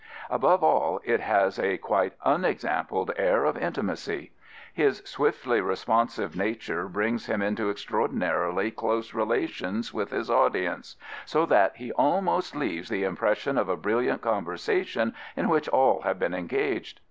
[0.31, 4.31] Above all it has a quite unexampled air of intimacy.
[4.73, 11.75] His swiftly responsive nature brings him into extraordinarily close relations with his audience, so that
[11.77, 16.33] he almost leaves the im pression of a brilliant conversation in which all have been
[16.33, 16.99] engaged.